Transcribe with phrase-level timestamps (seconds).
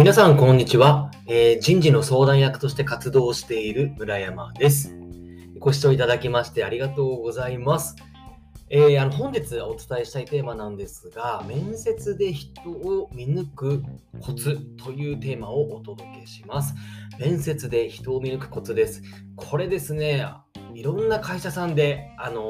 [0.00, 4.96] 皆さん、こんにちは、えー人事の相談役として活動している村山です。
[5.58, 7.96] ご視聴いただきましてありがとうございます。
[8.70, 13.82] えーあの本日お伝えしたいテーマなんですが、面接で人を見抜く
[14.22, 16.74] コツというテーマをお届けします。
[17.18, 19.02] 面接で人を見抜くコツです。
[19.36, 20.26] これですね、
[20.72, 22.40] いろんな会社さんで、あの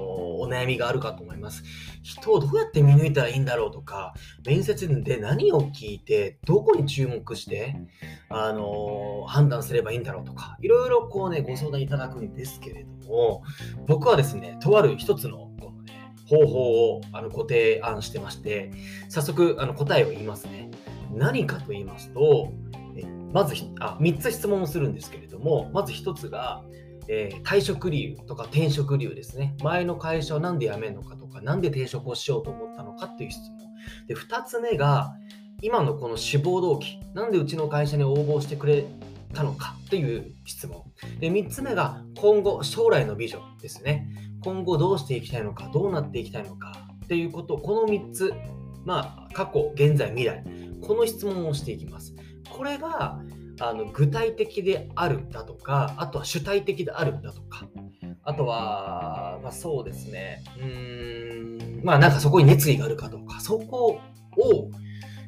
[0.00, 0.03] ー
[0.44, 1.62] お悩みがあるかと思います。
[2.02, 4.14] 人をどうやって見抜いたらいいんだろうとか、
[4.46, 7.76] 面接で何を聞いて、どこに注目して、
[8.28, 13.42] あのー判断すればいいんだろうとか、いろいろこうね、ご相談いただくんですけれども、
[13.86, 18.70] 僕はですね、とある一つのこのね、方法をあのご提案してまして、
[19.08, 20.70] 早速あの答えを言いますね。
[21.12, 22.52] 何かと言いますと、
[23.32, 26.62] まずあ3つ質問をするんですけれども、まず1つが、
[27.08, 29.56] えー退職理由とか転職理由ですね。
[29.62, 33.58] 前の会社をなんで辞めるのかとか、なんで転職をしようと思ったのかっていう質問。
[34.06, 35.14] で、2つ目が、
[35.62, 38.84] 今のこの志望動機、なんでうちの会社に応募してくれ
[39.32, 40.82] たのかっていう質問。
[41.20, 44.08] で、3つ目が、今後、将来のビジョンですね。
[44.42, 48.32] 今後どうしていきたいのか、どうなっていきたいのかっていうこと、この3つ、
[48.84, 50.44] まあ、過去、現在、未来、
[50.82, 52.14] この質問をしていきます。
[52.50, 53.20] これが、
[53.60, 57.68] あの具体的であるだとか、あとは主体的であるだとか、
[58.24, 64.00] あとは、まあ、そうですね、うん、まあなんかそこに熱意があるかどうか、そこ
[64.36, 64.70] を、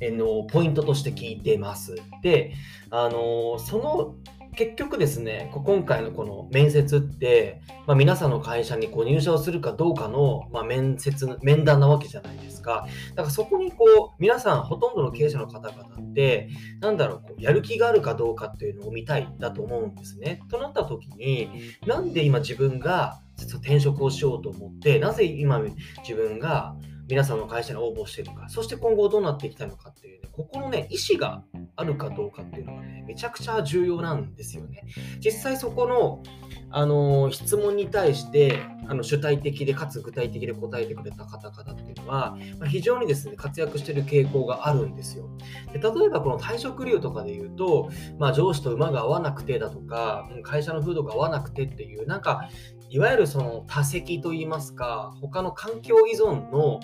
[0.00, 1.94] えのポイントとして聞いてます。
[2.22, 2.54] で、
[2.90, 4.14] あのその
[4.56, 12.86] 結局ですね、今回のこの面接って、まあ、皆さんの会社にこう入社をするかどうかの、まあ、面接、面談なわけじゃないですか。
[13.10, 16.48] だからそこにこう、皆さん、ほとんどの経営者の方々って、
[16.80, 20.40] なんだろう、こうやる気があるかどうかっていうのを見たいだと思うんですね。
[20.50, 21.50] となった時に、
[21.86, 25.60] なんで今自分が実は転職をしようと思って、なぜ今
[26.02, 26.76] 自分が
[27.08, 31.42] 皆さんの会社に応募してるか、そして今後どうなっていきたいのかっていうね、ここのね、意思が
[31.80, 34.84] あるかどうかっていうのがね、めちゃくちゃ重要なんですよね。
[35.18, 36.22] 実際そこの、
[36.70, 45.28] あのー質問に対してあの主体的でかつ具体的で答えてくれた方々っていうのは、まあ非常にですね活躍してる傾向があるんですよ。
[45.72, 52.48] で例えばこの退職理由とかで言うと、まあ、上司と馬が合わなくてだとかう会社の風土が合わなくてっていうなんか
[52.90, 56.80] いわゆるその多責といいますか他の環境依存の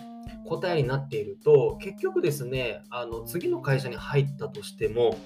[0.47, 5.19] 答えになっていると結局ですねあの次の会社に入ったとしても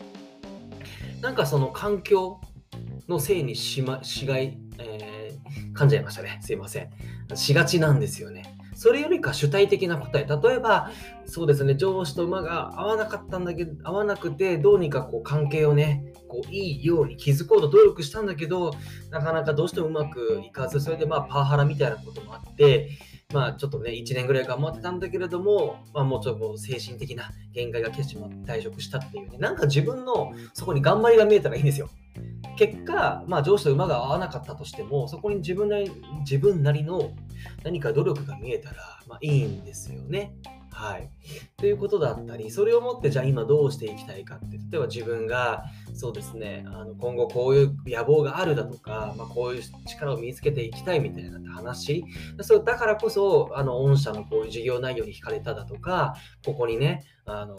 [1.21, 2.41] なんかその環境
[3.09, 5.21] のせいにし,、ま、しがい、えー
[5.75, 6.39] 噛んじゃいましたね。
[6.43, 6.91] すいません。
[7.35, 8.57] しがちなんですよね。
[8.81, 10.27] それよりか主体的な答え。
[10.27, 10.91] 例えば、
[11.27, 18.71] そうですね、上司と馬が合わなかったんだけど、合わなくて、どうにかこう関係をね、こういいように築こうと努力したんだけど、
[19.11, 22.89] なかなかどうしてもうまくいかず、それでまあパワハラみたいなこともあって、
[23.35, 31.91] まあちょっとね、1年ぐらい頑張ってたんだけれども、まあもうちょっと精神的な限界が来てしまって退職したっていうね、なんか自分のそこに頑張りが見えたらいいんですよ。
[32.61, 35.91] 結果、まあ、上司と馬が合わなかったとしても、そこに自分なり
[36.21, 37.11] 自分なりの
[37.65, 40.35] 何か努力が見えたら、まあ、いいんですよね。
[40.71, 41.11] はい。
[41.57, 52.05] ということだったり、それをもって、じゃあ今どうしていきたいかって、例えば自分が、そうですね、あの今後こういう野望があるだとか、まあ、こういう力を身につけていきたいみたいな話、
[52.43, 57.57] そうだからこそ、あの御社のこういう事業内容に惹かれただとか、ここにね、あの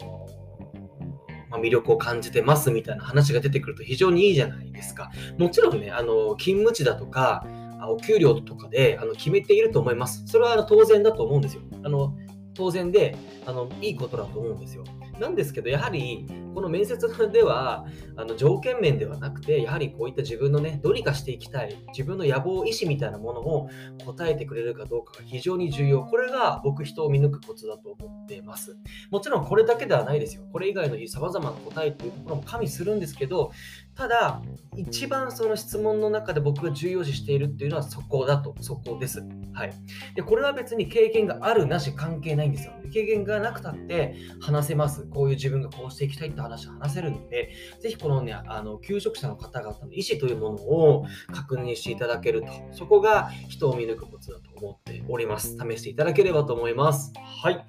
[1.52, 5.10] まあ、魅力を感じてますみたいな話が出てくると非常にいいじゃないですか。
[5.38, 7.46] もちろんね、あの勤務地だとか、
[7.78, 10.24] あお給料とかであの決めていると思います。
[10.26, 11.62] それはあの当然だと思うんですよ。
[11.84, 12.16] あの
[12.54, 14.84] 当然であのいいことだと思うんですよ。
[15.18, 17.86] なんですけど、やはりこの面接では
[18.16, 23.70] あの条件面ではなくて、やはりこういった自分のね、どうにかしていきたい、自分の野望、意思みたいなものを
[24.04, 26.02] 答えてくれるかどうかが非常に重要。
[26.02, 28.76] これが僕、人を見抜くコツだと思っています。
[29.10, 30.42] もちろんこれだけではないですよ。
[30.52, 33.52] これ以外のさまざまな答えというところも加味するんですけど、
[33.94, 34.42] ただ、
[34.76, 39.22] 一番その質問の中で僕が重要視しているっていうのはそこだと、そこです。
[39.52, 39.72] はい。
[40.14, 42.72] で、これは別に経験があるなし関係ないんですよ。
[42.92, 45.01] 経験がなくたって話せます。
[45.02, 55.56] こういう自分がこうしていきたいって話を話せるので、ぜひこのね、あの、求職者の方々の意思というものを確認していただけると、そこが人を見抜くコツだと思っております。
[55.56, 57.12] 試していただければと思います。
[57.42, 57.64] はい。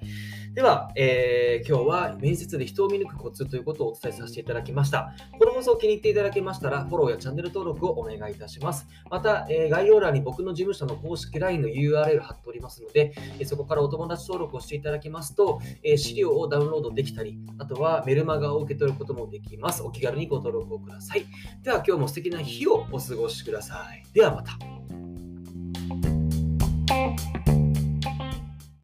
[0.54, 5.12] では、えー今日は面接で人を見抜くコツということをお伝えさせていただきました。
[5.38, 8.86] この放送を気に入っていただけましたら、フォローやチャンネル登録をお願いいたします。
[9.10, 19.82] また、えー概要欄に僕の事務所の公式 LINE の URL 貼っておりますので、えそこからお友達登録をしていただきますと、え資料をダウンロードできたり、あとはメルマガを受け取ることもできます。
[19.82, 21.26] お気軽にご登録をください。
[21.64, 24.04] では今日も素敵な日をお過ごしください。
[24.12, 24.83] ではまた。